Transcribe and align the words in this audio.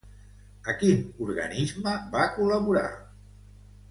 A 0.71 0.73
quin 0.79 1.03
organisme 1.25 1.93
va 2.17 2.25
col·laborar? 2.37 2.87